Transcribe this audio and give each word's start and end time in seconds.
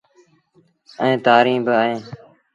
ائيٚݩ 1.01 1.23
تآريٚݩ 1.25 1.63
بااوهيݩ۔ 1.65 2.01